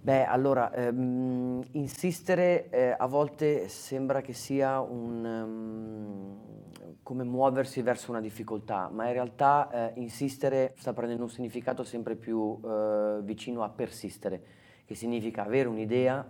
Beh, 0.00 0.24
allora, 0.24 0.72
ehm, 0.72 1.62
insistere 1.72 2.68
eh, 2.70 2.94
a 2.96 3.06
volte 3.06 3.68
sembra 3.68 4.20
che 4.20 4.32
sia 4.32 4.80
un, 4.80 5.24
um, 5.24 6.92
come 7.02 7.24
muoversi 7.24 7.82
verso 7.82 8.12
una 8.12 8.20
difficoltà, 8.20 8.88
ma 8.88 9.06
in 9.08 9.12
realtà 9.14 9.92
eh, 9.92 10.00
insistere 10.00 10.74
sta 10.76 10.92
prendendo 10.92 11.24
un 11.24 11.30
significato 11.30 11.82
sempre 11.82 12.14
più 12.14 12.60
eh, 12.64 13.18
vicino 13.22 13.64
a 13.64 13.68
persistere 13.68 14.42
che 14.84 14.94
significa 14.94 15.44
avere 15.44 15.68
un'idea 15.68 16.24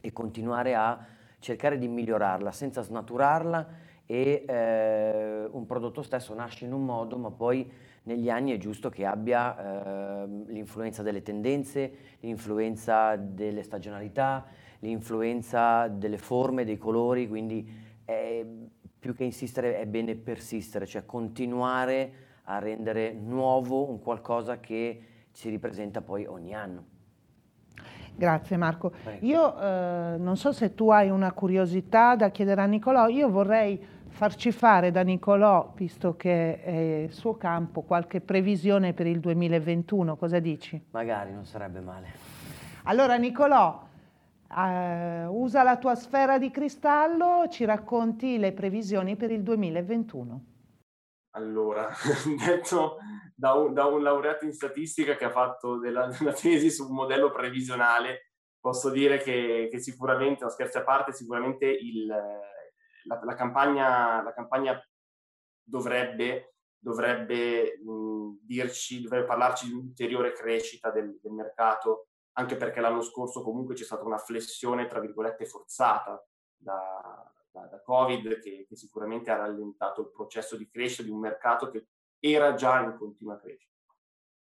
e 0.00 0.12
continuare 0.12 0.74
a 0.74 1.06
cercare 1.38 1.78
di 1.78 1.86
migliorarla 1.86 2.50
senza 2.50 2.82
snaturarla 2.82 3.68
e 4.10 4.44
eh, 4.44 5.48
un 5.52 5.66
prodotto 5.66 6.02
stesso 6.02 6.34
nasce 6.34 6.64
in 6.64 6.72
un 6.72 6.84
modo 6.84 7.16
ma 7.16 7.30
poi 7.30 7.70
negli 8.02 8.28
anni 8.28 8.50
è 8.50 8.56
giusto 8.58 8.90
che 8.90 9.06
abbia 9.06 10.24
eh, 10.24 10.26
l'influenza 10.46 11.04
delle 11.04 11.22
tendenze, 11.22 11.92
l'influenza 12.18 13.14
delle 13.14 13.62
stagionalità, 13.62 14.46
l'influenza 14.80 15.86
delle 15.86 16.18
forme, 16.18 16.64
dei 16.64 16.76
colori, 16.76 17.28
quindi 17.28 17.64
è, 18.04 18.44
più 18.98 19.14
che 19.14 19.22
insistere 19.22 19.78
è 19.78 19.86
bene 19.86 20.16
persistere, 20.16 20.86
cioè 20.86 21.06
continuare 21.06 22.12
a 22.44 22.58
rendere 22.58 23.12
nuovo 23.12 23.88
un 23.88 24.00
qualcosa 24.00 24.58
che 24.58 25.02
si 25.30 25.50
ripresenta 25.50 26.00
poi 26.00 26.26
ogni 26.26 26.52
anno. 26.52 26.84
Grazie 28.16 28.56
Marco. 28.56 28.92
Io 29.20 29.56
eh, 29.56 30.16
non 30.18 30.36
so 30.36 30.50
se 30.50 30.74
tu 30.74 30.90
hai 30.90 31.10
una 31.10 31.32
curiosità 31.32 32.16
da 32.16 32.30
chiedere 32.30 32.60
a 32.60 32.66
Nicolò, 32.66 33.06
io 33.06 33.30
vorrei 33.30 33.98
farci 34.20 34.52
fare 34.52 34.90
da 34.90 35.00
Nicolò, 35.00 35.72
visto 35.74 36.14
che 36.14 36.62
è 36.62 37.04
il 37.04 37.10
suo 37.10 37.38
campo, 37.38 37.80
qualche 37.80 38.20
previsione 38.20 38.92
per 38.92 39.06
il 39.06 39.18
2021, 39.18 40.14
cosa 40.16 40.38
dici? 40.40 40.78
Magari, 40.90 41.32
non 41.32 41.46
sarebbe 41.46 41.80
male. 41.80 42.12
Allora 42.84 43.16
Nicolò, 43.16 43.82
eh, 44.54 45.24
usa 45.24 45.62
la 45.62 45.78
tua 45.78 45.94
sfera 45.94 46.36
di 46.36 46.50
cristallo, 46.50 47.48
ci 47.48 47.64
racconti 47.64 48.36
le 48.36 48.52
previsioni 48.52 49.16
per 49.16 49.30
il 49.30 49.42
2021. 49.42 50.44
allora, 51.30 51.88
detto 52.44 52.98
da 53.34 53.54
un, 53.54 53.72
da 53.72 53.86
un, 53.86 54.02
laureato 54.02 54.44
in 54.44 54.52
statistica 54.52 55.16
che 55.16 55.24
ha 55.24 55.30
fatto 55.30 55.78
della, 55.78 56.08
della, 56.08 56.34
tesi 56.34 56.70
su 56.70 56.86
un 56.86 56.94
modello 56.94 57.30
previsionale, 57.30 58.32
posso 58.60 58.90
dire 58.90 59.16
che, 59.16 59.68
che 59.70 59.78
sicuramente, 59.78 60.44
no, 60.44 60.50
scherzi 60.50 60.76
a 60.76 60.82
parte, 60.82 61.14
sicuramente 61.14 61.64
il, 61.64 62.14
la, 63.10 63.20
la, 63.24 63.34
campagna, 63.34 64.22
la 64.22 64.32
campagna 64.32 64.80
dovrebbe, 65.62 66.54
dovrebbe 66.78 67.78
mh, 67.82 68.38
dirci, 68.42 69.02
dovrebbe 69.02 69.26
parlarci 69.26 69.66
di 69.66 69.72
un'ulteriore 69.72 70.32
crescita 70.32 70.90
del, 70.90 71.18
del 71.20 71.32
mercato, 71.32 72.06
anche 72.34 72.56
perché 72.56 72.80
l'anno 72.80 73.02
scorso 73.02 73.42
comunque 73.42 73.74
c'è 73.74 73.84
stata 73.84 74.04
una 74.04 74.18
flessione, 74.18 74.86
tra 74.86 75.00
virgolette, 75.00 75.44
forzata 75.44 76.24
da, 76.56 77.32
da, 77.50 77.66
da 77.66 77.82
Covid 77.82 78.38
che, 78.38 78.66
che, 78.68 78.76
sicuramente 78.76 79.30
ha 79.32 79.36
rallentato 79.36 80.02
il 80.02 80.10
processo 80.12 80.56
di 80.56 80.68
crescita 80.68 81.02
di 81.02 81.10
un 81.10 81.18
mercato 81.18 81.68
che 81.68 81.88
era 82.20 82.54
già 82.54 82.80
in 82.80 82.96
continua 82.96 83.38
crescita. 83.38 83.68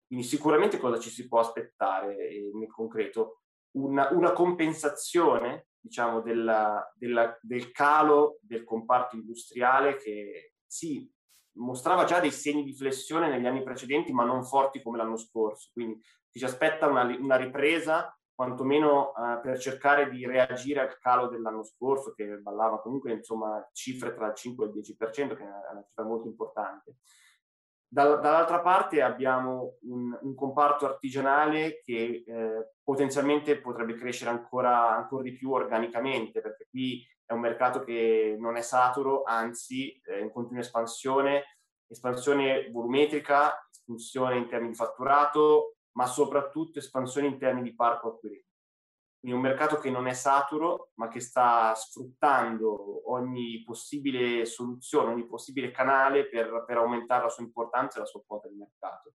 Quindi 0.06 0.26
sicuramente 0.26 0.78
cosa 0.78 0.98
ci 0.98 1.10
si 1.10 1.26
può 1.26 1.40
aspettare 1.40 2.28
eh, 2.28 2.50
nel 2.54 2.70
concreto? 2.70 3.42
Una, 3.72 4.08
una 4.12 4.32
compensazione 4.32 5.68
diciamo, 5.88 6.20
della, 6.20 6.92
della, 6.94 7.36
del 7.40 7.72
calo 7.72 8.38
del 8.42 8.62
comparto 8.62 9.16
industriale 9.16 9.96
che 9.96 10.52
sì, 10.66 11.10
mostrava 11.54 12.04
già 12.04 12.20
dei 12.20 12.30
segni 12.30 12.62
di 12.62 12.74
flessione 12.74 13.28
negli 13.28 13.46
anni 13.46 13.62
precedenti, 13.62 14.12
ma 14.12 14.24
non 14.24 14.44
forti 14.44 14.82
come 14.82 14.98
l'anno 14.98 15.16
scorso. 15.16 15.70
Quindi 15.72 16.00
ci 16.30 16.44
aspetta 16.44 16.86
una, 16.86 17.04
una 17.18 17.36
ripresa 17.36 18.14
quantomeno 18.34 19.12
uh, 19.16 19.40
per 19.42 19.58
cercare 19.58 20.08
di 20.10 20.24
reagire 20.24 20.80
al 20.80 20.96
calo 20.98 21.26
dell'anno 21.26 21.64
scorso, 21.64 22.12
che 22.12 22.36
ballava 22.36 22.80
comunque 22.80 23.10
insomma, 23.12 23.66
cifre 23.72 24.14
tra 24.14 24.28
il 24.28 24.34
5 24.34 24.64
e 24.64 24.68
il 24.68 24.74
10%, 24.74 25.36
che 25.36 25.42
è 25.42 25.72
una 25.72 25.84
cifra 25.84 26.04
molto 26.04 26.28
importante. 26.28 26.98
Dall- 27.90 28.20
dall'altra 28.20 28.60
parte 28.60 29.00
abbiamo 29.00 29.78
un, 29.82 30.16
un 30.20 30.34
comparto 30.34 30.84
artigianale 30.84 31.80
che 31.82 32.22
eh, 32.26 32.72
potenzialmente 32.82 33.60
potrebbe 33.60 33.94
crescere 33.94 34.30
ancora, 34.30 34.94
ancora 34.94 35.22
di 35.22 35.32
più 35.32 35.52
organicamente, 35.52 36.42
perché 36.42 36.66
qui 36.68 37.02
è 37.24 37.32
un 37.32 37.40
mercato 37.40 37.82
che 37.84 38.36
non 38.38 38.56
è 38.56 38.60
saturo, 38.60 39.22
anzi 39.22 39.98
è 40.02 40.16
in 40.16 40.30
continua 40.30 40.62
espansione, 40.62 41.58
espansione 41.86 42.70
volumetrica, 42.70 43.54
espansione 43.70 44.36
in 44.36 44.48
termini 44.48 44.72
di 44.72 44.76
fatturato, 44.76 45.76
ma 45.92 46.06
soprattutto 46.06 46.78
espansione 46.78 47.26
in 47.26 47.38
termini 47.38 47.70
di 47.70 47.74
parco 47.74 48.08
acquirente. 48.08 48.47
Quindi 49.20 49.36
un 49.36 49.42
mercato 49.42 49.78
che 49.78 49.90
non 49.90 50.06
è 50.06 50.12
saturo, 50.12 50.90
ma 50.94 51.08
che 51.08 51.18
sta 51.18 51.74
sfruttando 51.74 53.10
ogni 53.10 53.62
possibile 53.64 54.44
soluzione, 54.44 55.12
ogni 55.12 55.26
possibile 55.26 55.72
canale 55.72 56.28
per, 56.28 56.64
per 56.64 56.76
aumentare 56.76 57.24
la 57.24 57.28
sua 57.28 57.42
importanza 57.42 57.96
e 57.96 58.00
la 58.00 58.06
sua 58.06 58.22
quota 58.24 58.48
di 58.48 58.54
mercato. 58.54 59.14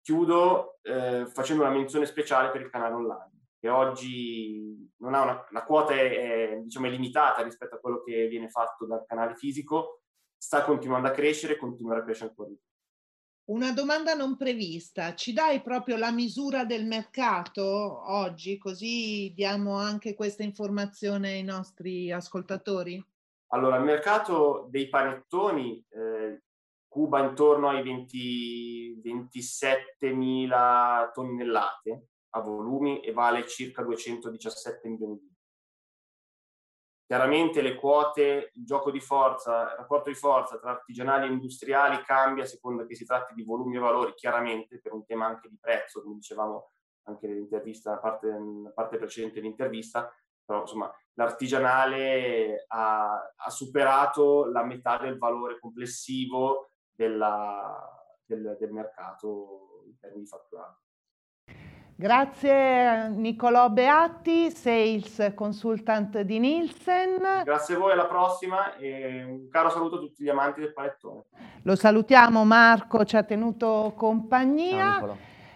Chiudo 0.00 0.78
eh, 0.82 1.26
facendo 1.26 1.64
una 1.64 1.72
menzione 1.72 2.06
speciale 2.06 2.50
per 2.50 2.60
il 2.60 2.70
canale 2.70 2.94
online, 2.94 3.46
che 3.58 3.68
oggi 3.68 4.92
non 4.98 5.14
ha 5.14 5.22
una, 5.22 5.46
la 5.50 5.64
quota 5.64 5.94
è, 5.94 6.52
è, 6.52 6.56
diciamo, 6.62 6.86
è 6.86 6.90
limitata 6.90 7.42
rispetto 7.42 7.74
a 7.74 7.78
quello 7.78 8.02
che 8.02 8.28
viene 8.28 8.48
fatto 8.48 8.86
dal 8.86 9.04
canale 9.06 9.34
fisico, 9.34 10.02
sta 10.36 10.62
continuando 10.62 11.08
a 11.08 11.12
crescere 11.12 11.54
e 11.54 11.58
continuerà 11.58 12.00
a 12.00 12.04
crescere 12.04 12.28
ancora 12.30 12.48
di 12.48 12.54
più. 12.54 12.67
Una 13.48 13.72
domanda 13.72 14.12
non 14.12 14.36
prevista, 14.36 15.14
ci 15.14 15.32
dai 15.32 15.62
proprio 15.62 15.96
la 15.96 16.12
misura 16.12 16.66
del 16.66 16.84
mercato 16.84 17.64
oggi, 18.12 18.58
così 18.58 19.32
diamo 19.34 19.78
anche 19.78 20.12
questa 20.12 20.42
informazione 20.42 21.30
ai 21.30 21.42
nostri 21.44 22.12
ascoltatori? 22.12 23.02
Allora, 23.46 23.78
il 23.78 23.84
mercato 23.84 24.66
dei 24.68 24.90
panettoni 24.90 25.82
eh, 25.88 26.42
cuba 26.86 27.26
intorno 27.26 27.70
ai 27.70 27.82
20, 27.82 29.00
27 29.02 30.12
mila 30.12 31.10
tonnellate 31.14 32.08
a 32.34 32.40
volumi 32.42 33.00
e 33.00 33.12
vale 33.12 33.48
circa 33.48 33.82
217 33.82 34.88
milioni 34.88 35.14
di 35.14 35.20
euro. 35.26 35.37
Chiaramente 37.08 37.62
le 37.62 37.74
quote, 37.74 38.50
il 38.52 38.66
gioco 38.66 38.90
di 38.90 39.00
forza, 39.00 39.62
il 39.62 39.76
rapporto 39.78 40.10
di 40.10 40.14
forza 40.14 40.58
tra 40.58 40.72
artigianali 40.72 41.26
e 41.26 41.30
industriali 41.30 42.02
cambia 42.02 42.44
a 42.44 42.46
seconda 42.46 42.84
che 42.84 42.94
si 42.94 43.06
tratti 43.06 43.32
di 43.32 43.44
volumi 43.44 43.76
e 43.76 43.78
valori, 43.78 44.12
chiaramente 44.12 44.78
per 44.78 44.92
un 44.92 45.06
tema 45.06 45.24
anche 45.24 45.48
di 45.48 45.56
prezzo, 45.58 46.02
come 46.02 46.16
dicevamo 46.16 46.72
anche 47.04 47.26
nell'intervista, 47.26 47.92
la 47.92 47.98
parte, 47.98 48.28
parte 48.74 48.98
precedente 48.98 49.40
dell'intervista, 49.40 50.14
però 50.44 50.60
insomma 50.60 50.94
l'artigianale 51.14 52.66
ha, 52.68 53.32
ha, 53.34 53.50
superato 53.50 54.44
la 54.44 54.62
metà 54.62 54.98
del 54.98 55.16
valore 55.16 55.58
complessivo 55.58 56.72
della, 56.92 57.88
del, 58.22 58.54
del 58.60 58.70
mercato 58.70 59.84
in 59.86 59.96
termini 59.98 60.24
di 60.24 60.28
fatturato. 60.28 60.87
Grazie 62.00 63.08
Nicolò 63.08 63.70
Beatti, 63.70 64.52
Sales 64.52 65.32
Consultant 65.34 66.20
di 66.20 66.38
Nielsen. 66.38 67.42
Grazie 67.42 67.74
a 67.74 67.78
voi, 67.78 67.90
alla 67.90 68.06
prossima 68.06 68.76
e 68.76 69.24
un 69.24 69.48
caro 69.48 69.68
saluto 69.68 69.96
a 69.96 69.98
tutti 69.98 70.22
gli 70.22 70.28
amanti 70.28 70.60
del 70.60 70.72
panettone. 70.72 71.24
Lo 71.62 71.74
salutiamo, 71.74 72.44
Marco 72.44 73.04
ci 73.04 73.16
ha 73.16 73.24
tenuto 73.24 73.94
compagnia. 73.96 75.12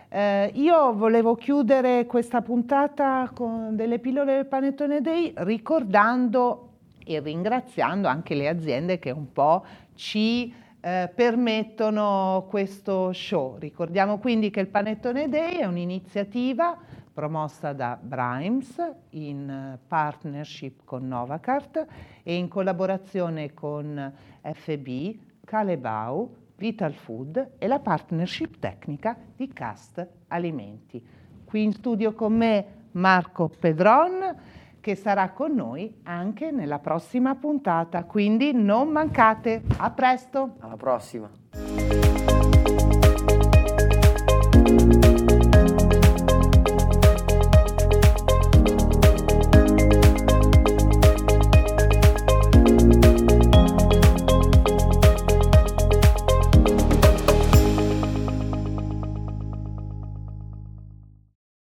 Eh, 0.08 0.50
io 0.54 0.92
volevo 0.94 1.36
chiudere 1.36 2.06
questa 2.06 2.42
puntata 2.42 3.30
con 3.32 3.76
delle 3.76 4.00
pillole 4.00 4.34
del 4.34 4.46
Panettone 4.46 5.00
Day 5.00 5.32
ricordando 5.36 6.70
e 7.04 7.20
ringraziando 7.20 8.08
anche 8.08 8.34
le 8.34 8.48
aziende 8.48 8.98
che 8.98 9.12
un 9.12 9.32
po' 9.32 9.64
ci 9.94 10.52
eh, 10.84 11.10
permettono 11.14 12.46
questo 12.48 13.12
show. 13.12 13.56
Ricordiamo 13.56 14.18
quindi 14.18 14.50
che 14.50 14.58
il 14.58 14.66
Panettone 14.66 15.28
Day 15.28 15.58
è 15.58 15.64
un'iniziativa 15.64 16.76
promossa 17.12 17.72
da 17.72 17.96
Brimes 18.00 18.82
in 19.10 19.78
partnership 19.86 20.80
con 20.84 21.06
Novacart 21.06 21.86
e 22.24 22.34
in 22.34 22.48
collaborazione 22.48 23.54
con 23.54 24.12
FB, 24.40 25.18
Calebau, 25.44 26.34
Vital 26.56 26.94
Food 26.94 27.52
e 27.58 27.66
la 27.68 27.78
partnership 27.78 28.58
tecnica 28.58 29.16
di 29.36 29.48
Cast 29.52 30.04
Alimenti. 30.28 31.04
Qui 31.44 31.62
in 31.62 31.72
studio 31.72 32.12
con 32.12 32.32
me 32.32 32.66
Marco 32.92 33.48
Pedron 33.48 34.60
che 34.82 34.96
sarà 34.96 35.30
con 35.30 35.54
noi 35.54 36.00
anche 36.02 36.50
nella 36.50 36.80
prossima 36.80 37.36
puntata, 37.36 38.02
quindi 38.02 38.52
non 38.52 38.88
mancate. 38.88 39.62
A 39.78 39.90
presto. 39.90 40.56
Alla 40.58 40.76
prossima. 40.76 41.30